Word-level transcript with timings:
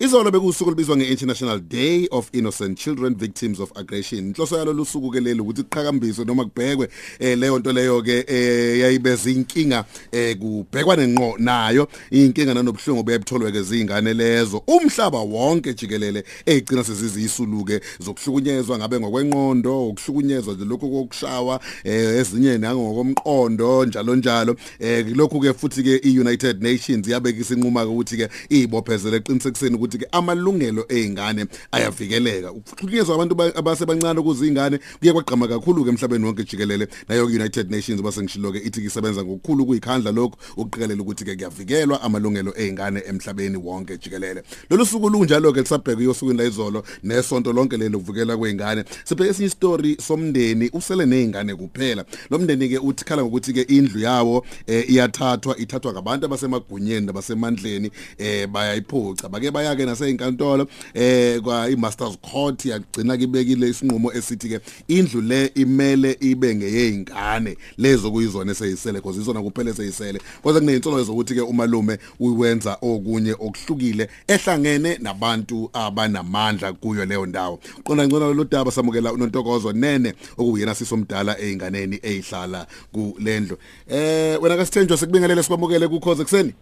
Izolo 0.00 0.30
bekusuku 0.30 0.70
libizwa 0.70 0.96
ngeInternational 0.96 1.60
Day 1.60 2.08
of 2.10 2.30
Innocent 2.32 2.78
Children 2.78 3.14
Victims 3.14 3.60
of 3.60 3.70
Aggression. 3.76 4.18
Inhloso 4.26 4.58
yalo 4.58 4.72
lusuku 4.72 5.10
ke 5.10 5.20
lelo 5.20 5.42
ukuthi 5.44 5.62
kuqhakambiswe 5.62 6.24
noma 6.24 6.44
kubhekwe 6.44 6.88
eh 7.18 7.38
leyo 7.38 7.58
nto 7.58 7.72
leyo 7.72 8.02
ke 8.02 8.24
eh 8.26 8.80
yayibeza 8.80 9.30
inkinga 9.30 9.84
eh 10.12 10.38
kubhekwa 10.38 10.96
nenqo 10.96 11.34
nayo 11.38 11.88
inkinga 12.10 12.54
nanobhlungu 12.54 13.02
beyabutholwe 13.02 13.52
ke 13.52 13.62
zingane 13.62 14.14
lezo. 14.14 14.62
Umhlaba 14.66 15.18
wonke 15.18 15.74
jikelele 15.74 16.24
egcina 16.46 16.84
sezizisuluke 16.84 17.80
zokuhlukunyezwa 17.98 18.78
ngabe 18.78 19.00
ngokwenqondo, 19.00 19.88
ukuhlukunyezwa 19.88 20.54
lokho 20.54 20.88
kokushawa 20.88 21.60
eh 21.84 22.20
ezinye 22.20 22.58
nangokomqondo 22.58 23.84
njalo 23.84 24.16
njalo. 24.16 24.56
Eh 24.78 25.06
lokhu 25.16 25.40
ke 25.40 25.52
futhi 25.52 25.82
ke 25.82 26.00
iUnited 26.08 26.62
Nations 26.62 27.08
yabekisa 27.08 27.54
inquma 27.54 27.84
ukuthi 27.84 28.16
ke 28.16 28.28
ibophezele 28.48 29.16
eqinisekiseni 29.16 29.89
ukuthi 29.90 29.98
ke 29.98 30.08
amalungelo 30.12 30.84
ezingane 30.88 31.46
ayavikeleka. 31.72 32.52
Ukuhlukunyezwa 32.52 33.14
abantu 33.14 33.42
abasebancane 33.58 34.22
kuzingane 34.22 34.78
kuye 34.98 35.12
kwagqama 35.12 35.48
kakhulu 35.48 35.84
ke 35.84 35.90
emhlabeni 35.90 36.24
wonke 36.24 36.44
jikelele. 36.44 36.88
Nayo 37.08 37.26
United 37.26 37.70
Nations 37.70 38.02
basengishilo 38.02 38.52
ke 38.52 38.58
ithi 38.58 38.84
isebenza 38.84 39.24
ngokukhulu 39.24 39.66
kuyikhandla 39.66 40.12
lokho 40.12 40.38
ukuqikelela 40.56 41.02
ukuthi 41.02 41.24
ke 41.24 41.36
kuyavikelwa 41.36 42.02
amalungelo 42.02 42.54
ezingane 42.56 43.02
emhlabeni 43.06 43.56
wonke 43.56 43.98
jikelele. 43.98 44.42
Lolu 44.70 44.86
suku 44.86 45.08
lunjalo 45.08 45.52
ke 45.52 45.60
lisabheka 45.60 46.02
yosukwini 46.02 46.38
la 46.38 46.44
izolo 46.44 46.84
nesonto 47.02 47.52
lonke 47.52 47.76
lelo 47.76 47.98
kuvikela 47.98 48.36
kweingane 48.36 48.84
sibheke 49.04 49.30
esinye 49.30 49.50
story 49.50 49.96
somndeni 50.00 50.70
usele 50.72 51.06
nezingane 51.06 51.54
kuphela. 51.54 52.04
Lo 52.30 52.38
mndeni 52.38 52.68
ke 52.68 52.78
uthi 52.78 53.04
khala 53.04 53.22
ngokuthi 53.22 53.52
ke 53.52 53.62
indlu 53.62 54.00
yawo 54.00 54.46
eh, 54.66 54.90
iyathathwa 54.90 55.58
ithathwa 55.58 55.92
ngabantu 55.92 56.26
abasemagunyeni 56.26 57.06
nabasemandleni 57.06 57.90
eh 58.18 58.46
bayayiphuca. 58.46 59.28
Bake 59.28 59.50
bayake 59.80 59.86
naseyinkantolo 59.86 60.66
eh 60.94 61.40
kwa 61.40 61.70
iMasters 61.70 62.18
Court 62.18 62.64
yagcina 62.64 63.16
kibekile 63.16 63.68
isinqumo 63.68 64.12
esithi 64.12 64.48
ke 64.48 64.60
indlu 64.88 65.20
le 65.20 65.46
imele 65.54 66.16
ibe 66.20 66.54
ngeyezingane 66.54 67.56
lezo 67.78 68.10
kuyizona 68.10 68.52
eseyisele 68.52 69.00
because 69.00 69.20
izona 69.20 69.42
kuphela 69.42 69.70
eseyisele 69.70 70.20
kodwa 70.42 70.60
kuneyintsolo 70.60 71.04
zokuthi 71.04 71.34
ke 71.34 71.40
umalume 71.40 71.98
uwenza 72.20 72.78
okunye 72.82 73.32
okuhlukile 73.32 74.08
ehlangene 74.28 74.98
nabantu 75.00 75.70
abanamandla 75.72 76.72
kuyo 76.72 77.04
leyo 77.04 77.26
ndawo. 77.26 77.58
Qonda 77.84 78.06
ngcono 78.06 78.34
lo 78.34 78.44
daba 78.44 78.70
samukela 78.70 79.12
unontokozo 79.12 79.72
nene 79.72 80.14
okuyena 80.38 80.74
sisomdala 80.74 81.38
einganeni 81.38 81.98
ezihlala 82.02 82.66
kulendlu. 82.92 83.56
Eh 83.90 84.42
wena 84.42 84.56
kasithenjwa 84.56 84.96
sikubingelele 84.96 85.42
sikwamukele 85.42 85.88
ku 85.88 86.00
cause 86.00 86.22
ekseni 86.22 86.54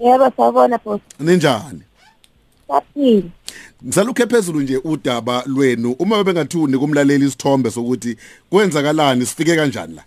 Yebo 0.00 0.32
sawubona 0.36 0.78
boss. 0.78 1.00
ninjani? 1.20 1.82
Saphila. 2.70 3.30
Ngisalukhe 3.84 4.26
phezulu 4.26 4.60
nje 4.60 4.76
udaba 4.84 5.42
lwenu 5.46 5.92
uma 5.98 6.24
bengathuni 6.24 6.78
kumlaleli 6.78 7.26
isithombe 7.26 7.70
sokuthi 7.70 8.16
kwenzakalani 8.50 9.26
sifike 9.26 9.56
kanjani 9.56 9.94
la 9.94 10.04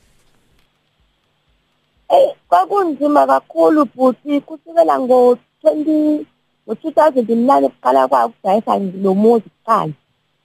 Eh 2.10 2.36
kwakunzima 2.50 3.28
kakhulu 3.28 3.86
futhi 3.96 4.42
kusukela 4.42 5.00
ngo 5.00 5.38
20 5.64 6.26
ngo2009 6.68 7.70
kuqala 7.70 8.08
kwakudayisa 8.08 8.80
lo 9.04 9.14
muzi 9.16 9.50
kuqala. 9.50 9.94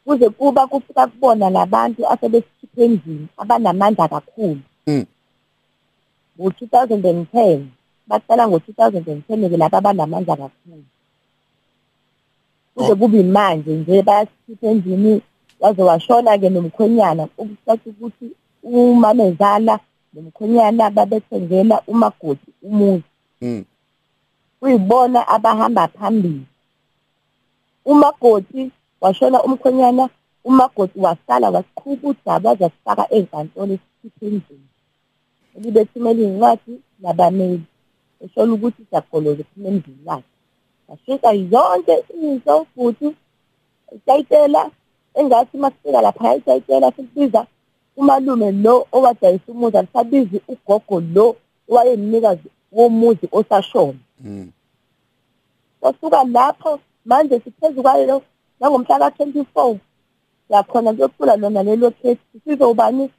Kuze 0.04 0.28
kuba 0.30 0.66
kufika 0.66 1.06
kubona 1.06 1.50
labantu 1.50 2.08
asebesikhiphe 2.08 2.84
endlini 2.84 3.28
abanamandla 3.36 4.08
kakhulu. 4.08 4.60
Mm. 4.86 5.06
Ngo2010 6.40 7.60
baqala 8.08 8.46
ngo2010 8.46 9.50
ke 9.50 9.56
laba 9.56 9.78
abanamandla 9.78 10.36
kakhulu. 10.36 10.84
Kuze 12.78 12.94
kube 12.94 13.22
manje 13.22 13.70
nje 13.70 14.02
bayasikhipha 14.02 14.66
endlini 14.66 15.22
waze 15.60 15.82
washona 15.82 16.38
ke 16.38 16.48
nomkhwenyana. 16.48 17.28
Ukusathi 17.38 17.88
ukuthi 17.90 18.26
umamezala 18.62 19.80
nomkhwenyana 20.14 20.90
babethengela 20.90 21.82
umakoti 21.86 22.50
umuzi. 22.62 23.02
Mm. 23.42 23.64
kuyibona 24.60 25.28
abahamba 25.28 25.88
phambili. 25.88 26.46
Umakoti 27.84 28.70
washona 29.00 29.42
umkhwenyana 29.42 30.08
umakoti 30.44 30.98
wasala 30.98 31.50
wasiqhuba 31.50 32.08
udaba 32.08 32.50
wazasifaka 32.50 33.04
ezinkantolo 33.16 33.72
esikhiphe 33.74 34.26
endlini 34.26 34.68
elibethumela 35.56 36.20
iy'ncwadi 36.22 36.72
nabameli. 37.02 37.66
Eshola 38.22 38.52
ukuthi 38.54 38.82
siyagoloza 38.88 39.42
phuma 39.50 39.68
endlini 39.68 40.02
lakhe 40.06 40.37
bashisa 40.88 41.32
yonke 41.32 42.04
into 42.22 42.66
futhi 42.74 43.14
itayitela 43.96 44.70
engathi 45.14 45.56
masifika 45.58 46.00
lapha 46.00 46.34
itayitela 46.34 46.92
sikubiza 46.92 47.46
umalume 47.96 48.52
lo 48.52 48.86
owadayisa 48.92 49.52
umuzi 49.52 49.76
alisabizi 49.78 50.40
ugogo 50.48 51.00
lo 51.00 51.36
owayemnikazi 51.68 52.48
womuzi 52.72 53.28
osashona 53.32 53.98
Mm. 54.20 54.50
wasuka 55.80 56.24
lapho 56.24 56.80
manje 57.04 57.40
siphezu 57.40 57.82
kwalo 57.82 58.22
nangomhla 58.60 58.98
ka-24 58.98 59.76
yakhona 60.50 60.92
kuyophula 60.92 61.36
lona 61.36 61.62
lelo 61.62 61.90
case 61.90 62.18
sizobani 62.44 63.10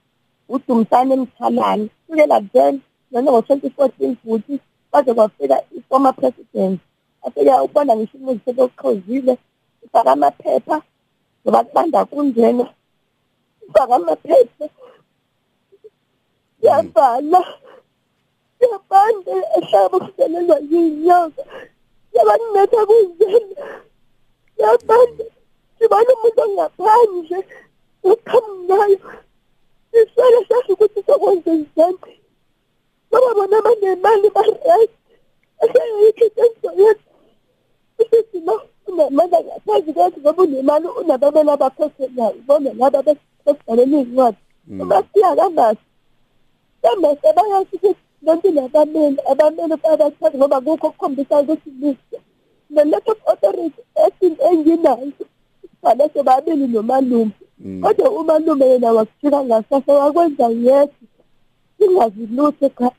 udumisane 0.50 1.14
emthalane 1.14 1.90
kusukela 2.08 2.42
then 2.42 2.82
nona 3.12 3.32
ngo-2014 3.32 4.16
futhi 4.24 4.60
kwaze 4.92 5.14
kwafika 5.14 5.64
i-former 5.78 6.14
president 6.16 6.80
afike 7.26 7.54
ubona 7.66 7.96
ngisho 7.96 8.18
umuzi 8.18 8.42
sebewuqhozile 8.46 9.34
ufake 9.84 10.10
amaphepha 10.10 10.78
ngoba 11.42 11.64
kubanda 11.64 12.06
kunjena. 12.06 12.66
Ufake 13.68 13.94
amaphepha. 13.94 14.66
Yavala 16.66 17.42
yabanda 18.60 19.34
ehlaba 19.58 19.98
kuselelwa 20.04 20.58
yinyoka 20.70 21.44
yabaninetha 22.16 22.82
kunjena 22.90 23.64
yabanda 24.62 25.26
sibona 25.78 26.12
umuntu 26.16 26.42
ongaphandle 26.46 27.40
uqhamunayo 28.12 29.00
isele 30.00 30.40
sasho 30.48 30.74
ukuthi 30.74 31.00
sokwenza 31.08 31.52
njani? 31.60 32.14
Ngoba 33.10 33.30
bona 33.38 33.58
banemali 33.66 34.28
ba-right 34.36 34.49
kwethu 40.60 40.64
ngoba 40.64 40.78
unemali 40.80 40.88
unababela 40.88 41.54
abaphoselayo 41.54 42.36
bona 42.48 42.74
laba 42.74 43.04
besibhalele 43.04 43.98
iy'ncwadi 43.98 44.38
uma 44.82 45.04
siya 45.14 45.36
kangasi 45.36 45.86
kambe 46.82 47.18
sebayazi 47.22 47.76
ukuthi 47.76 47.96
lonke 48.22 48.52
labameli 48.52 49.20
abameli 49.32 49.76
babathatha 49.84 50.38
ngoba 50.38 50.62
kukho 50.62 50.88
okukhombisa 50.88 51.42
ukuthi 51.42 51.70
lise 51.82 52.18
ne-letter 52.70 53.12
of 53.12 53.20
authority 53.32 53.82
enginayo 54.50 55.12
ibhalese 55.66 56.24
babili 56.24 56.68
nomalume 56.68 57.32
kodwa 57.82 58.12
umalume 58.12 58.66
yena 58.66 58.94
wakujika 58.94 59.44
ngasase 59.44 59.92
wakwenza 59.92 60.48
yedwa 60.48 60.88
singazi 61.78 62.28
lutho 62.36 62.70
cha 62.70 62.92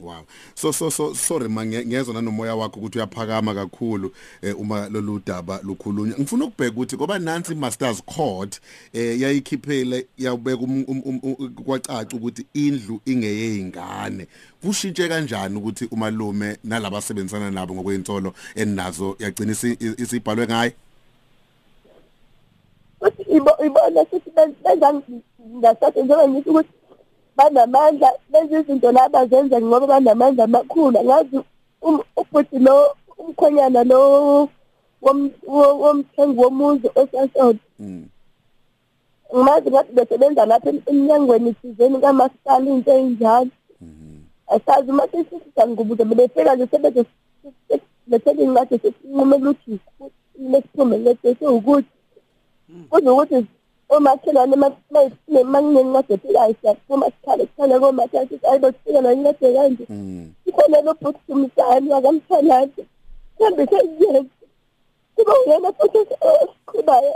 Wow. 0.00 0.24
So 0.54 0.72
so 0.72 0.90
so 0.90 1.14
sorry 1.14 1.48
mange 1.48 1.86
ngezwe 1.86 2.14
nanomoya 2.14 2.54
wakho 2.54 2.80
ukuthi 2.80 2.98
uyaphakama 2.98 3.54
kakhulu 3.54 4.12
eh, 4.42 4.60
uma 4.60 4.88
lolu 4.88 5.22
daba 5.26 5.60
lukhulunywa. 5.62 6.18
Ngifuna 6.18 6.44
ukubheka 6.44 6.72
ukuthi 6.76 6.96
ngoba 6.96 7.18
nansi 7.18 7.54
Masters 7.54 8.02
Court 8.02 8.60
eh 8.92 9.20
yayikhiphele 9.20 10.06
yawubeka 10.18 10.62
um- 10.62 10.84
um- 10.88 11.20
um- 11.22 11.48
kwacaca 11.64 12.16
ukuthi 12.16 12.46
indlu 12.54 13.00
ingeyezingane. 13.06 14.26
Kushintshe 14.62 15.08
kanjani 15.08 15.56
ukuthi 15.56 15.88
umalume 15.90 16.56
nalabasebenzisana 16.64 17.50
nabo 17.50 17.74
ngokwensolo 17.74 18.34
eninazo 18.54 19.16
yagcina 19.18 19.52
isi- 19.52 19.76
isibhalwe 20.02 20.46
ngaye? 20.46 20.74
ibo- 23.28 23.64
ibona 23.66 24.04
futhi 24.04 24.30
benza 24.30 25.02
ngasathi 25.58 26.02
njengoba 26.02 26.28
ngithi 26.28 26.50
ukuthi 26.50 26.68
banamandla 27.40 28.08
benza 28.32 28.58
izinto 28.60 28.92
la 28.92 29.02
abazenza 29.04 29.60
ngoba 29.60 29.86
banamandla 29.86 30.44
amakhulu 30.44 30.98
angazi 30.98 31.36
um- 31.82 32.04
ubhuti 32.20 32.58
lo 32.58 32.74
umkhwenyana 33.18 33.84
lo 33.84 34.48
wom- 35.02 35.32
wo- 35.46 35.76
womthengi 35.82 36.38
womuzi 36.40 36.88
osasona 37.00 37.58
Mm. 37.80 38.04
ngimazi 39.34 39.70
ngathi 39.70 39.92
besebenza 39.92 40.46
lapha 40.46 40.68
em- 40.70 40.82
emnyangweni 40.86 41.52
thizeni 41.54 41.98
kamasipala 42.00 42.70
into 42.70 42.90
eyinjalo 42.92 43.50
asazi 44.54 44.90
uma 44.90 45.06
sesisiza 45.08 45.68
ngubuze 45.68 46.04
bebefika 46.04 46.54
nje 46.56 46.66
sebeze 46.70 47.04
bethele 48.06 48.42
incwadi 48.44 48.78
sesinqumela 48.78 49.50
ukuthi 49.50 49.78
lesiphume 50.50 50.98
lesese 50.98 51.46
ukuthi 51.46 51.88
kuzokuthi 52.90 53.46
omakhelwane 53.90 54.56
makunencwadi 54.56 56.12
efikayo 56.14 56.54
siyaphuma 56.60 57.06
sikhale 57.06 57.46
sikhale 57.46 57.78
komakhelwane 57.78 58.28
sithi 58.28 58.46
ayi 58.46 58.58
bosifika 58.58 59.00
la 59.00 59.12
incwadi 59.12 59.54
kanje. 59.54 59.84
Mm. 59.90 60.32
ikhona 60.46 60.80
lo 60.80 60.94
bhukusumisani 60.94 61.88
wakamthalane 61.90 62.70
mhlawumbe 63.38 63.66
sengiyenza 63.66 64.24
kuba 65.14 65.32
uyena 65.46 65.72
futhi 65.72 65.98
esiqhubayo 65.98 67.12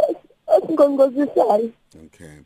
esingongosisayo 0.57 1.71
okay. 2.07 2.37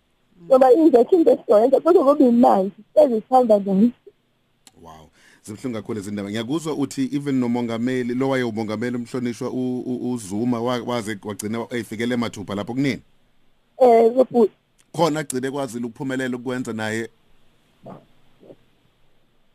Ngoba 0.47 0.73
injection 0.73 1.29
esizoyenza 1.29 1.81
futhi 1.81 1.99
kube 1.99 2.29
imali 2.29 2.71
ezihamba 2.95 3.59
nayo 3.59 3.91
wow. 4.83 5.09
Zibhlungu 5.45 5.77
kakhulu 5.77 6.01
izindaba 6.01 6.31
ngiyakuzwa 6.31 6.75
uthi 6.75 7.11
even 7.17 7.35
nomongameli 7.35 8.15
lo 8.15 8.29
waye 8.29 8.45
umongameli 8.45 8.97
umhlonishwa 8.97 9.51
u- 9.51 9.81
u- 9.87 10.13
uZuma 10.13 10.61
wa- 10.61 10.83
waze 10.87 11.19
wagcina 11.25 11.67
eyifikele 11.71 12.15
emathupha 12.15 12.55
lapho 12.55 12.75
kunini? 12.75 13.01
Eh 13.81 14.27
futhi 14.31 14.59
khona 14.93 15.21
agcine 15.21 15.51
kwazile 15.51 15.87
ukuphumelela 15.87 16.37
ukwenza 16.37 16.73
naye. 16.73 17.09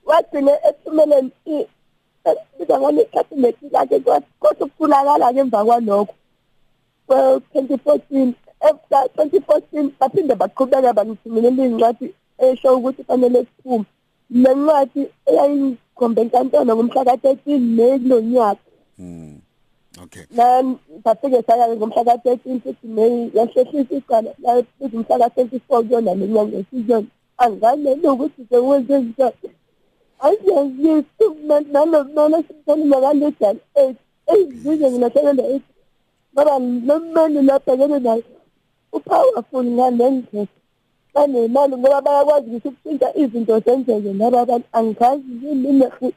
Wagcine 0.05 0.51
ethumeleni 0.69 1.31
biza 2.59 2.79
ngolekhasimeti 2.79 3.65
lakhe 3.71 3.99
kodwa 3.99 4.65
ukutholakala-ke 4.65 5.39
emva 5.39 5.65
kwalokho 5.65 6.15
kwe-2014 7.07 8.33
after 8.61 9.01
2014 9.17 9.89
baphinde 9.99 10.35
baqhubeka 10.35 10.93
bangithumelela 10.93 11.63
iy'ncwadi 11.63 12.13
esho 12.37 12.77
ukuthi 12.77 13.03
fanele 13.03 13.39
siphume. 13.45 13.85
Le 14.29 14.55
ncwadi 14.55 15.01
eyayikhombe 15.25 16.21
enkantolo 16.21 16.75
ngomhla 16.75 17.05
ka-13 17.05 17.59
May 17.59 17.99
kulo 17.99 18.21
nyaka. 18.21 18.63
Mm 18.97 19.43
okay. 20.01 20.25
Na 20.31 20.63
safike 21.04 21.44
saya-ke 21.45 21.75
ngomhla 21.78 22.04
ka-13 22.04 22.62
futhi 22.63 22.88
May 22.88 23.30
yahlehlisa 23.34 23.95
icala 23.95 24.34
lafithi 24.42 24.98
umhla 24.98 25.19
ka-24 25.19 25.60
kuyona 25.68 26.16
le 26.16 26.28
nyanga 26.28 26.57
esiyona 26.57 27.07
anganele 27.38 28.10
ukuthi 28.10 28.45
sekwenze 28.50 29.00
njani? 29.00 29.50
Aziyaziyesukumanalo 30.19 32.44
simthonima 32.48 33.01
kalejani 33.01 33.60
eight 33.75 33.98
eyizize 34.31 34.92
ngilahlekelwa 34.92 35.45
eight 35.51 35.63
ngoba 36.34 36.60
lo 36.88 37.00
mmeli 37.00 37.42
labhekene 37.42 38.00
naye 38.00 38.24
upowerful 38.92 39.66
ngale 39.66 40.10
ndlela. 40.10 40.48
Banemali 41.13 41.78
ngoba 41.78 42.01
bayakwazi 42.01 42.50
ukuthi 42.50 42.68
ukushintsha 42.68 43.16
izinto 43.22 43.60
zenzeke 43.60 44.13
laba 44.13 44.42
abantu 44.42 44.68
angizazi 44.78 45.31
yini 45.42 45.88
futhi 45.98 46.16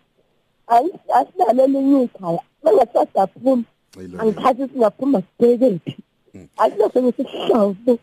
asinalo 1.19 1.65
elinye 1.65 2.03
ikhaya. 2.03 2.43
Bangasasaphuma 2.67 3.65
Ayilo. 3.99 4.17
angithathi 4.21 4.63
singaphuma 4.73 5.19
sibhekephi 5.27 5.93
asinaso 6.63 6.99
ngesihlobo 7.03 7.93
In- 7.93 7.99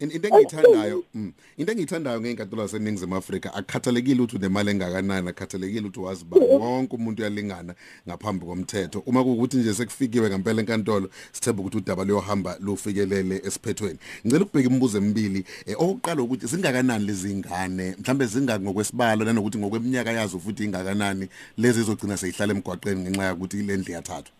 into 0.00 0.28
engiyithandayo 0.28 1.04
mm, 1.14 1.32
into 1.56 1.72
engiyithandayo 1.72 2.20
ngeinkantolo 2.20 2.66
zaseningizimu 2.66 3.16
afrika 3.16 3.54
akukhathalekile 3.54 4.22
ukuthi 4.22 4.36
unemali 4.36 4.70
engakanani 4.70 5.28
akukhathalekile 5.28 5.80
ukuthi 5.80 6.00
wazi 6.00 6.24
ba 6.24 6.36
wonke 6.38 6.96
umuntu 6.96 7.22
uyalingana 7.22 7.74
ngaphambi 8.08 8.46
komthetho. 8.46 9.02
Uma 9.06 9.24
kuwukuthi 9.24 9.56
nje 9.56 9.74
sekufikiwe 9.74 10.30
ngempela 10.30 10.60
enkantolo 10.60 11.10
sithemba 11.32 11.62
ukuthi 11.62 11.76
udaba 11.76 12.04
luyohamba 12.04 12.56
lufikelele 12.60 13.42
esiphethweni. 13.44 13.98
Ngicela 14.26 14.44
ukubheka 14.44 14.68
imibuzo 14.68 14.98
emibili 14.98 15.44
eh, 15.66 15.76
okokuqala 15.78 16.22
ukuthi 16.22 16.46
zingakanani 16.46 17.06
lezi 17.06 17.34
ngane 17.34 17.96
mhlambe 17.98 18.26
zingaki 18.26 18.64
ngokwesibalo 18.64 19.24
nanokuthi 19.24 19.58
ngokweminyaka 19.58 20.12
yazo 20.12 20.38
futhi 20.38 20.64
ingakanani 20.64 21.28
lezi 21.58 21.78
zizogcina 21.78 22.16
seyihlala 22.16 22.52
emgwaqeni 22.54 23.00
ngenxa 23.00 23.24
yokuthi 23.24 23.62
le 23.62 23.76
ndlu 23.76 23.92
yathathwa. 23.92 24.32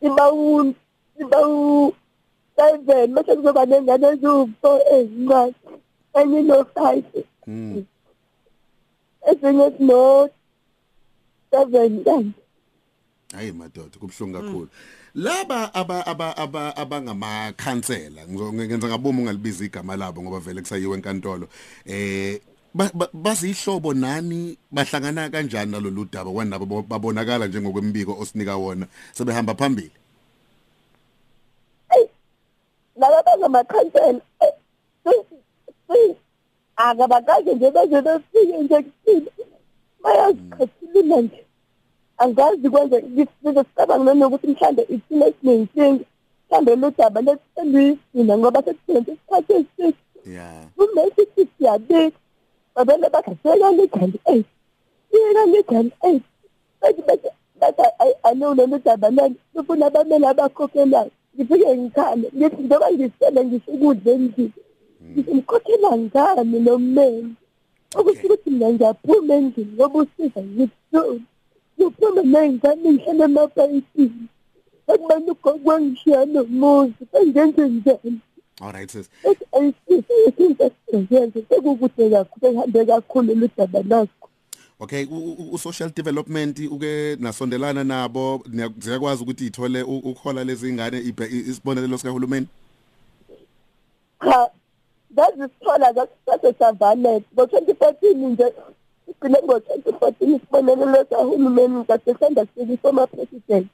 Siba 0.00 0.32
u 0.32 0.74
siba 1.18 1.48
u 1.48 1.94
seven 2.56 3.12
mase 3.12 3.36
kuzoba 3.36 3.66
nengane 3.66 4.06
eziwu-four 4.08 4.80
ezincane 4.94 5.54
enye 6.14 6.40
ino-five 6.40 7.04
mm. 7.46 7.84
ezinye 9.30 9.70
zino-seven 11.52 12.04
kanje 12.04 12.32
hayi 13.34 13.52
madoda 13.52 13.98
kubhlungu 13.98 14.34
kakhulu. 14.38 14.68
Laba 15.14 15.74
aba 15.74 16.06
aba 16.06 16.36
aba 16.36 16.76
abangamakhansela 16.76 18.26
ngizoyenza 18.28 18.88
ngabomu 18.88 19.22
ungalibiza 19.22 19.64
igama 19.64 19.96
labo 19.96 20.22
ngoba 20.22 20.40
vele 20.40 20.60
kusayiwe 20.60 20.94
enkantolo 20.96 21.48
eh 21.86 22.40
ba- 22.74 22.90
ba- 22.94 23.08
bazihlobo 23.12 23.94
nani? 23.94 24.58
Bahlangana 24.70 25.30
kanjani 25.30 25.70
nalolu 25.72 26.04
daba? 26.12 26.30
Kwanabo 26.30 26.66
bo- 26.66 26.82
babonakala 26.82 27.46
njengokwembiko 27.46 28.16
osinika 28.20 28.56
wona? 28.56 28.86
Sebehamba 29.12 29.54
phambili? 29.54 29.90
Laba 32.96 33.22
bangamakhansela 33.22 34.20
akabakaze 36.76 37.54
nje 37.54 37.70
baze 37.70 38.02
befike 38.02 38.56
nje 38.62 38.82
kuthina 38.82 39.30
bayazikhathulula 40.02 41.20
nje. 41.20 41.40
Angazi 42.18 42.70
kwenze 42.70 43.02
ngizocabanga 43.02 44.04
nanokuthi 44.04 44.46
mhlawumbe 44.46 44.82
ithina 44.94 45.26
esinenkinga 45.26 46.04
mhlawumbe 46.48 46.76
lo 46.76 46.90
daba 46.98 47.20
leseluyigcina 47.26 48.38
ngoba 48.38 48.62
sekusenze 48.62 49.12
isikhathi 49.12 49.52
eside 49.52 49.98
yeah. 50.26 50.66
Kumesithi 50.76 51.48
siyabika 51.58 52.18
babele 52.74 53.08
bakhatheka 53.08 53.70
legandi 53.70 54.18
eight 54.32 54.46
iyeka 55.12 55.46
legandi 55.46 55.94
eight 56.02 56.22
bathi 56.80 57.02
bathi 57.02 57.28
bathi 57.60 57.82
alulolu 58.22 58.78
daba 58.78 59.10
lalo 59.10 59.34
lufuna 59.54 59.86
abamele 59.86 60.26
abakhokhelayo 60.28 61.10
ngifike 61.34 61.76
ngikhale 61.76 62.26
ngithi 62.36 62.62
njengoba 62.62 62.92
ngisele 62.92 63.40
ngisho 63.44 63.70
ukudla 63.74 64.12
endlini 64.12 64.52
ngithi 65.12 65.34
ngikhokhela 65.34 65.90
ngani 65.98 66.58
lo 66.66 66.78
mmeli 66.78 67.30
okusho 67.98 68.26
ukuthi 68.26 68.50
mina 68.50 68.68
ngiyaphuma 68.72 69.34
endlini 69.34 69.72
ngoba 69.76 69.98
usiza 70.02 70.40
ngikutholi 70.42 71.22
ngiphuma 71.76 72.22
ney'ngane 72.32 72.88
ngihlale 72.92 73.24
emapayipini 73.24 74.24
sekubani 74.86 75.30
ukokwangishiya 75.30 76.20
nomuzi 76.32 77.02
sengenze 77.10 77.62
njani 77.68 78.18
alright 78.64 78.90
sis 78.90 79.08
esizenze 80.66 81.38
sekukude 81.48 82.04
kakhulu 82.10 82.46
ehambe 82.52 82.80
kakhulu 82.84 83.34
ludaba 83.40 83.80
lakho 83.90 84.28
okay 84.80 85.04
u- 85.04 85.36
u- 85.38 85.48
u 85.52 85.58
social 85.58 85.90
development 85.90 86.58
uke 86.70 87.16
nasondelana 87.20 87.84
nabo 87.84 88.42
ziyakwazi 88.78 89.22
ukuthi 89.22 89.46
ithole 89.46 89.82
ukhola 89.82 90.44
lezi 90.44 90.72
ngane 90.72 90.98
isibonelelo 91.30 91.98
sikahulumeni? 91.98 92.46
Cha 94.24 94.50
ngazisithola 95.14 96.06
sasesavalete 96.26 97.24
ngo-twenty 97.34 97.74
fourteen 97.74 98.28
nje 98.30 98.52
sigcine 99.06 99.38
ngo-twenty 99.44 99.92
fourteen 99.98 100.34
isibonelelo 100.34 101.06
sahulumeni 101.10 101.74
ngasesanda 101.84 102.46
sibili 102.54 102.78
soma-president 102.82 103.66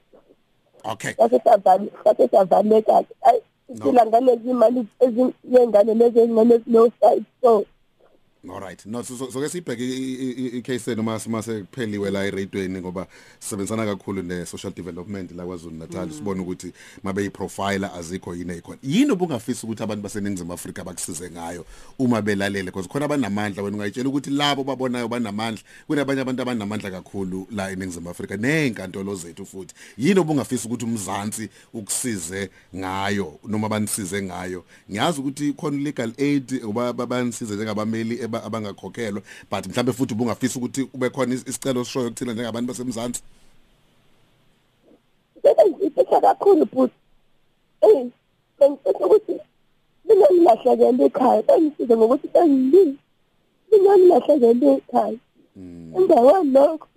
okay. 0.83 1.13
Sasesavaleka-ke 1.13 3.05
ayi 3.21 3.41
siphila 3.67 4.05
ngalezi 4.05 4.49
imali 4.49 4.85
yengane 5.51 5.93
lezi 5.93 6.19
ey'ngane 6.19 6.55
ezino-five 6.55 7.23
so 7.41 7.65
Alright. 8.49 8.83
No 8.87 9.03
so 9.03 9.15
so- 9.15 9.29
so 9.29 9.39
ke 9.39 9.49
sibheke 9.49 9.83
i- 9.83 10.15
i- 10.15 10.31
i- 10.45 10.57
icase 10.57 10.95
noma 10.95 11.19
simase 11.19 11.61
kupheliwe 11.63 12.11
la 12.11 12.25
eradweni 12.25 12.79
ngoba 12.81 13.07
sisebenzisana 13.39 13.85
kakhulu 13.85 14.23
ne 14.23 14.45
social 14.45 14.73
development 14.73 15.31
la 15.31 15.45
kwaZulu 15.45 15.77
Natal 15.77 16.09
sibona 16.11 16.41
ukuthi 16.41 16.73
mabe 17.03 17.23
yiprofile 17.23 17.85
azikho 17.87 18.35
yini 18.35 18.53
ekhona. 18.57 18.79
Yini 18.83 19.11
obungafisa 19.11 19.63
ukuthi 19.67 19.83
abantu 19.83 20.01
baseningizimu 20.03 20.53
Afrika 20.53 20.83
bakusize 20.83 21.29
ngayo 21.29 21.65
uma 21.99 22.19
belalele 22.21 22.65
because 22.65 22.87
khona 22.89 23.05
abanamandla 23.05 23.61
wena 23.63 23.77
ungayitshela 23.77 24.09
ukuthi 24.09 24.29
labo 24.31 24.63
babonayo 24.63 25.07
banamandla 25.07 25.61
kunabanye 25.87 26.21
abantu 26.21 26.41
abanamandla 26.41 26.91
kakhulu 26.91 27.47
la 27.51 27.69
eningizimu 27.71 28.09
Afrika 28.09 28.37
nezinkantolo 28.37 29.15
zethu 29.15 29.45
futhi. 29.45 29.75
Yini 29.97 30.19
obungafisa 30.19 30.65
ukuthi 30.65 30.85
umzansi 30.85 31.47
ukusize 31.73 32.49
ngayo 32.75 33.39
noma 33.47 33.69
banisize 33.69 34.21
ngayo. 34.21 34.65
Ngiyazi 34.89 35.19
ukuthi 35.19 35.53
khona 35.53 35.77
legal 35.77 36.11
aid 36.17 36.63
uba 36.63 36.91
banisize 36.93 37.53
njengabameli 37.55 38.17
eba- 38.17 38.30
abangakhokhelwa 38.37 39.21
but 39.51 39.67
mhlambe 39.67 39.93
futhi 39.93 40.13
ubungafisa 40.13 40.59
ukuthi 40.59 40.85
kube 40.85 41.09
khona 41.09 41.33
is- 41.35 41.47
isicelo 41.47 41.83
sishoyo 41.85 42.09
kuthina 42.09 42.33
njengabantu 42.33 42.67
basemzansi. 42.67 43.21
sebenzisisa 45.41 46.21
kakhulu 46.21 46.65
futhi. 46.73 46.93
Eh 47.81 48.07
bengifisa 48.59 49.05
ukuthi 49.05 49.35
mina 50.05 50.25
ngilahlekele 50.31 51.05
ekhaya 51.05 51.41
bengisize 51.47 51.93
ngokuthi 51.97 52.27
bengilile 52.33 52.95
mina 53.71 53.97
ngilahlekele 53.97 54.67
ekhaya. 54.77 55.17
Emva 55.97 56.15
kwalokho 56.25 56.87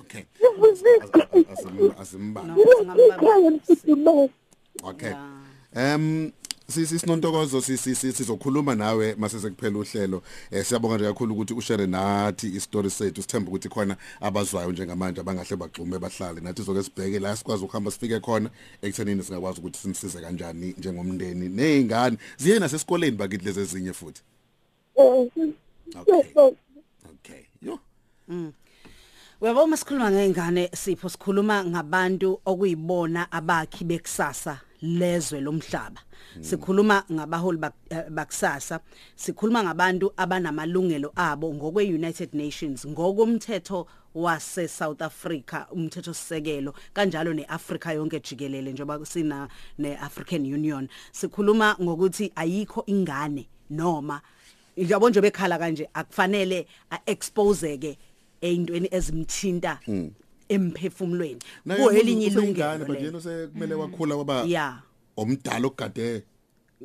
Okay. 0.00 0.22
sivusa 0.38 0.86
ikhaya 0.96 1.26
Asim- 1.52 2.00
Asimbali. 2.00 2.52
sivusa 2.54 3.16
ikhaya 3.16 3.50
mfudumele 3.50 4.30
Okay. 4.82 5.12
Um 5.76 6.32
Sisinontokozo 6.70 7.60
sizokhuluma 7.60 8.74
nawe 8.74 9.14
mase 9.14 9.40
sekuphela 9.40 9.78
uhlelo. 9.78 10.22
Eh 10.50 10.64
siyabonga 10.64 10.96
nje 10.96 11.04
kakhulu 11.04 11.34
ukuthi 11.34 11.54
ushare 11.54 11.86
nathi 11.86 12.46
istory 12.46 12.90
sethu. 12.90 13.22
Sithemba 13.22 13.48
ukuthi 13.50 13.68
khona 13.68 13.96
abazwayo 14.20 14.72
njengamanje 14.72 15.20
abangahle 15.20 15.56
bagxume 15.56 15.98
bahlale. 15.98 16.40
Nathi 16.40 16.62
soke 16.64 16.82
sibheke 16.82 17.18
la 17.18 17.36
sikwazi 17.36 17.64
ukuhamba 17.64 17.90
sifike 17.90 18.20
khona 18.20 18.50
ekuthenini 18.82 19.22
singakwazi 19.22 19.60
ukuthi 19.60 19.78
simsize 19.78 20.20
kanjani 20.20 20.74
njengomndeni 20.78 21.48
nezingane. 21.48 22.16
Ziye 22.36 22.58
nasesikoleni 22.58 23.16
bakithi 23.16 23.44
lezi 23.44 23.60
ezinye 23.60 23.92
futhi. 23.92 24.22
Okay. 24.96 25.52
Okay. 27.10 27.42
Yo. 27.62 27.78
Mm. 28.28 28.52
Uyabo 29.42 29.64
uma 29.64 29.76
sikhuluma 29.76 30.10
ngeingane 30.10 30.70
sipho 30.74 31.08
sikhuluma 31.08 31.64
ngabantu 31.64 32.40
okuyibona 32.44 33.32
abakhi 33.32 33.84
bekusasa 33.84 34.60
lezwe 34.82 35.40
lomhlaba. 35.40 36.00
Sikhuluma 36.40 37.04
ngabaholi 37.12 37.58
bakusasa, 38.10 38.80
sikhuluma 39.16 39.62
ngabantu 39.62 40.12
abanamalungelo 40.16 41.12
abo 41.16 41.54
ngokwe 41.54 41.84
United 41.84 42.34
Nations 42.34 42.86
ngokomthetho 42.86 43.86
wase 44.14 44.68
South 44.68 45.00
Africa 45.02 45.66
umthetho 45.72 46.14
sisekelo 46.14 46.74
kanjalo 46.92 47.32
neAfrica 47.32 47.94
yonke 47.94 48.20
jikelele 48.20 48.72
njengoba 48.72 49.06
sina 49.06 49.48
neAfrican 49.78 50.54
Union. 50.54 50.88
Sikhuluma 51.12 51.76
ngokuthi 51.80 52.32
ayikho 52.36 52.84
ingane 52.86 53.48
noma 53.70 54.20
yabo 54.76 55.10
nje 55.10 55.20
bekhala 55.20 55.58
kanje 55.58 55.88
akufanele 55.94 56.66
aexposeke 56.90 57.98
eintweni 58.40 58.88
ezimthinta 58.90 59.78
emphefumulweni. 60.48 61.40
Kuyelinye 61.64 62.26
ilungelo 62.26 62.86
but 62.86 63.00
yena 63.00 63.20
sekumele 63.20 63.74
wakhula 63.74 64.14
kwaba 64.14 64.44
yeah 64.44 64.82
omdala 65.16 65.66
okugade 65.66 66.22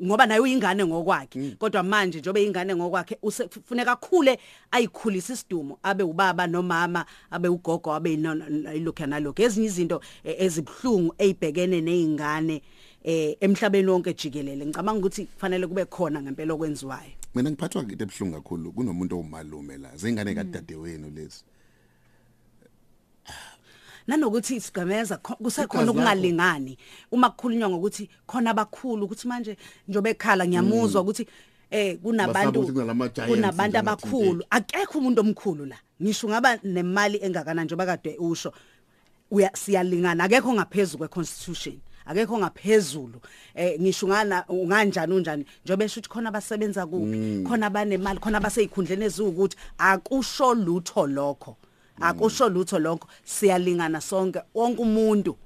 ngoba 0.04 0.26
naye 0.26 0.40
uyingane 0.40 0.86
ngokwakhe. 0.86 1.56
Kodwa 1.60 1.84
manje 1.84 2.20
njobe 2.20 2.44
ingane 2.44 2.76
ngokwakhe 2.76 3.18
usefuneka 3.22 3.96
kakhule 3.96 4.40
ayikhulisa 4.72 5.34
isidumo 5.34 5.80
abe 5.84 6.04
ubaba 6.04 6.48
nomama 6.48 7.06
abe 7.32 7.48
ugogo 7.48 7.94
abe 7.94 8.14
ilokho 8.14 9.06
nalokho 9.06 9.44
ezinye 9.44 9.68
izinto 9.68 10.02
ezibhlungu 10.24 11.16
ezibhekene 11.18 11.82
nezingane 11.82 12.62
eh 13.04 13.38
emhlabeni 13.40 13.90
wonke 13.90 14.14
jikelele. 14.14 14.66
Ngicabanga 14.66 15.00
ukuthi 15.00 15.26
kufanele 15.26 15.68
kube 15.68 15.86
khona 15.86 16.22
ngempela 16.22 16.54
okwenziwayo. 16.54 17.25
Mina 17.36 17.52
ngiphathwa 17.52 17.82
into 17.82 18.04
ebhlungu 18.04 18.36
kakhulu 18.36 18.72
kunomuntu 18.72 19.16
owumalume 19.16 19.78
la 19.78 19.96
zingane 19.96 20.36
kadadewenu 20.36 21.10
lezi. 21.10 21.44
Nanokuthi 24.08 24.62
sigameza 24.62 25.18
kusekhona 25.18 25.92
ukungalingani. 25.92 26.78
Uma 27.12 27.30
kukhulunywa 27.30 27.70
ngokuthi 27.70 28.10
khona 28.28 28.50
abakhulu 28.52 29.06
ukuthi 29.06 29.28
manje 29.28 29.58
njobe 29.88 30.10
ekhala 30.10 30.48
ngiyamuzwa 30.48 31.02
ukuthi 31.02 31.28
eh 31.72 31.98
kunabantu 31.98 32.74
kunabantu 33.28 33.78
abakhulu. 33.78 34.46
akekho 34.50 35.00
umuntu 35.00 35.22
omkhulu 35.22 35.66
la. 35.66 35.78
Ngisho 36.02 36.30
ngaba 36.30 36.60
nemali 36.64 37.18
engakana 37.22 37.64
njoba 37.64 37.86
kade 37.86 38.18
usho. 38.18 38.54
Uya 39.32 39.52
siyalingana. 39.56 40.24
Akekho 40.24 40.54
ngaphezulu 40.54 40.98
kweconstitution. 40.98 41.80
Akekho 42.06 42.38
ngaphezulu 42.38 43.20
eh 43.56 43.80
ngisho 43.82 44.08
ngana 44.08 44.46
unganjani 44.50 45.14
unjani? 45.14 45.46
Njobe 45.66 45.90
sho 45.90 46.00
ukuthi 46.00 46.10
khona 46.10 46.30
abasebenza 46.30 46.86
ku 46.86 47.00
khona 47.48 47.70
banemali 47.70 48.20
khona 48.20 48.40
baseyikhundleni 48.40 49.06
ezukuthi 49.06 49.58
akusho 49.78 50.54
lutho 50.54 51.08
lokho. 51.08 51.58
Akusho 52.02 52.50
lutho 52.50 52.80
lokho. 52.80 53.08
Siyalingana 53.24 54.02
sonke 54.02 54.42
wonke 54.54 54.82
umuntu. 54.82 55.38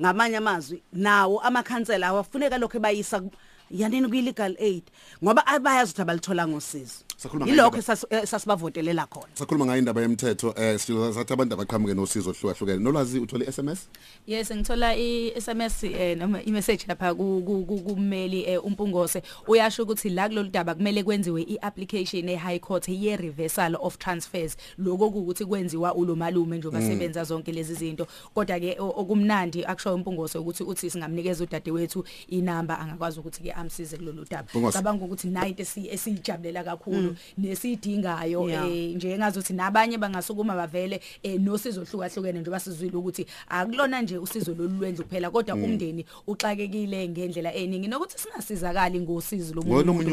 Ngamanye 0.00 0.36
amazwi 0.36 0.82
nawo 0.92 1.40
amakhansela 1.40 2.06
awafuneka 2.08 2.58
lokho 2.58 2.80
bayisa 2.80 3.22
yanini 3.70 4.08
kwi 4.08 4.22
legal 4.22 4.56
aid? 4.60 4.84
Ngoba 5.22 5.46
abayazi 5.46 5.90
ukuthi 5.90 6.02
abalithola 6.02 6.48
ngosizo. 6.48 7.04
Yilokho 7.46 7.82
sasibavotelela 8.26 9.06
khona. 9.06 9.26
Sakhuluma 9.34 9.66
ngayo 9.66 9.78
indaba 9.78 10.00
yemthetho 10.00 10.54
eh 10.56 10.78
sathi 10.78 11.32
abantu 11.32 11.54
abaqhamuke 11.54 11.94
nosizo 11.94 12.30
ohlukahlukene 12.30 12.78
nolwazi 12.78 13.18
uthole 13.18 13.52
SMS 13.52 13.88
yes 14.26 14.52
ngithola 14.52 14.96
i 14.96 15.32
SMS 15.40 15.84
eh 15.84 16.16
noma 16.18 16.42
i 16.42 16.50
message 16.50 16.84
lapha 16.88 17.14
kummeli 17.14 18.44
eh, 18.46 18.64
umpungose. 18.64 19.22
Uyasho 19.46 19.82
ukuthi 19.82 20.10
la 20.10 20.28
kulolu 20.28 20.50
daba 20.50 20.74
kumele 20.74 21.02
kwenziwe 21.02 21.42
i 21.42 21.58
application 21.62 22.28
e 22.28 22.36
high 22.36 22.58
court 22.58 22.88
ye 22.88 23.16
reversal 23.16 23.76
of 23.80 23.98
transfers. 23.98 24.56
Lokho 24.78 25.06
ukuthi 25.06 25.44
kwenziwa 25.44 25.94
ulomalume 25.94 26.58
nje 26.58 26.70
basebenza 26.70 27.24
zonke 27.24 27.52
lezi 27.52 27.74
zinto. 27.74 28.06
Kodwa 28.34 28.60
ke 28.60 28.76
okumnandi 28.78 29.64
akusho 29.64 29.94
umpungose 29.94 30.38
ukuthi 30.38 30.62
uthi 30.62 30.90
singamnikeza 30.90 31.44
udadewethu 31.44 32.04
inamba 32.28 32.78
angakwazi 32.78 33.20
ukuthi 33.20 33.42
ke 33.42 33.52
amsize 33.52 33.96
kulolu 33.96 34.26
daba. 34.30 34.72
Cabanga 34.72 35.04
ukuthi 35.04 35.28
night 35.28 35.60
esijabulela 35.60 36.64
kakhulu. 36.64 37.11
Nesidingayo 37.38 38.48
eh 38.50 38.94
nje 38.96 39.18
ngazothi 39.18 39.52
nabanye 39.52 39.98
bangasukuma 39.98 40.54
bavele 40.54 41.00
nosizo 41.38 41.80
ohlukahlukene 41.82 42.40
njengoba 42.40 42.60
sizwile 42.60 42.96
ukuthi 42.96 43.26
akulona 43.48 44.02
nje 44.02 44.18
usizo 44.18 44.54
lolwendlu 44.54 45.04
kuphela 45.04 45.30
kodwa 45.30 45.54
umndeni 45.54 46.06
uxakekile 46.26 47.08
ngendlela 47.08 47.54
eningi. 47.54 47.88
Nokuthi 47.88 48.18
singasizakali 48.18 49.00
ngosizo 49.00 49.54
lomuntu 49.54 50.12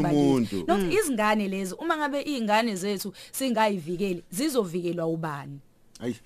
nokuthi 0.66 0.94
izingane 0.94 1.48
lezi 1.48 1.74
uma 1.74 1.96
ngabe 1.96 2.22
izingane 2.22 2.74
zethu 2.76 3.12
singayivikeli 3.32 4.22
zizovikelwa 4.30 5.06
ubani? 5.06 5.58
Ayi 6.00 6.16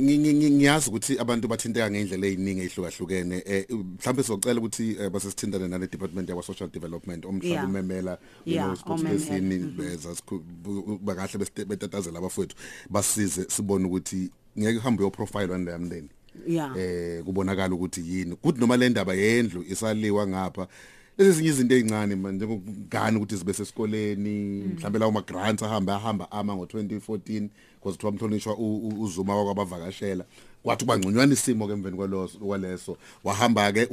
ngiyazi 0.00 0.88
ukuthi 0.88 1.18
abantu 1.18 1.48
bathinteka 1.48 1.90
ngendlela 1.90 2.26
eziningi 2.26 2.62
ehlukahlukene 2.62 3.42
eh, 3.46 3.66
mhlawumbe 3.70 4.22
sizocela 4.22 4.60
ukuthi 4.60 4.96
eh, 5.00 5.10
base 5.10 5.30
sithindane 5.30 5.68
nale 5.68 5.86
department 5.86 6.28
yakwa 6.28 6.42
social 6.42 6.70
development 6.70 7.24
omhlaba 7.24 7.68
umemela 7.68 8.18
unosportsini 8.46 9.58
beza 9.58 10.14
kuba 10.26 11.14
kahle 11.14 11.46
betatazela 11.64 12.18
abafowethu 12.18 12.56
basize 12.90 13.44
sibone 13.48 13.86
ukuthi 13.86 14.30
ngeke 14.58 14.78
uhambe 14.78 15.02
yo 15.02 15.10
profile 15.10 15.52
wani 15.52 15.64
lamndeni 15.64 16.08
yeah. 16.46 16.76
Eh 16.76 17.22
kubonakala 17.24 17.74
ukuthi 17.74 18.00
yini. 18.00 18.36
Kuthi 18.36 18.60
noma 18.60 18.76
le 18.76 18.88
ndaba 18.88 19.14
yendlu 19.14 19.64
isaliwa 19.70 20.26
ngapha 20.26 20.66
lezinye 21.18 21.48
izinto 21.48 21.74
ezincane 21.74 22.16
manje 22.16 22.44
njengokugana 22.44 23.18
ukuthi 23.18 23.36
zibe 23.36 23.52
sesikoleni 23.52 24.64
mm. 24.64 24.72
mhlawumbe 24.74 24.98
lawo 24.98 25.12
ma 25.12 25.22
grants 25.22 25.62
ahamba 25.62 25.96
ahamba 25.96 26.32
ama 26.32 26.56
ngo 26.56 26.64
2014 26.64 27.48
kwazithiwa 27.82 28.12
umhlonishwa 28.12 28.56
uzuma 28.98 29.36
wakwabavakashela. 29.36 30.24
Kwathi 30.62 30.84
bangcunywana 30.84 31.32
isimo 31.32 31.66
ke 31.66 31.72
emveni 31.72 31.96
kwaloso 31.96 32.38
kwaleso 32.38 32.96
wahamba 33.24 33.72
ke 33.72 33.88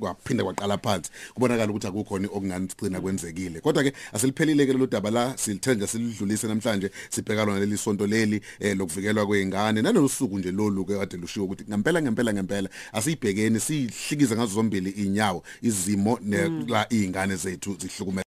waphinda 0.00 0.44
kwaqala 0.44 0.78
phansi. 0.78 1.10
Kubonakala 1.34 1.70
ukuthi 1.70 1.86
akukho 1.86 2.18
ni 2.18 2.26
okunganicina 2.26 3.00
kwenzekile. 3.00 3.60
Kodwa 3.60 3.84
ke 3.84 3.92
asiliphelile 4.12 4.66
ke 4.66 4.72
lelo 4.72 4.86
daba 4.86 5.10
la 5.10 5.36
silithenja 5.38 5.86
silidlulise 5.86 6.48
namhlanje 6.48 6.90
sibheka 7.10 7.44
lona 7.44 7.60
leli 7.60 7.78
sonto 7.78 8.06
leli 8.06 8.40
eh, 8.60 8.76
lokuvikelwa 8.76 9.26
kweingane 9.26 9.82
nalosuku 9.82 10.38
nje 10.38 10.50
lolu 10.52 10.84
ke 10.84 10.98
kade 10.98 11.16
lushiwo 11.16 11.46
ukuthi 11.46 11.64
ngempela 11.68 12.02
ngempela 12.02 12.32
ngempela 12.32 12.68
asiyibhekeni 12.92 13.60
sihlikize 13.60 14.34
ngazo 14.34 14.54
zombili 14.54 14.90
inyawo 14.90 15.42
izimo 15.62 16.18
mm. 16.22 16.64
la 16.68 16.86
izingane 16.92 17.36
zethu 17.36 17.76
zihlukumele 17.78 18.24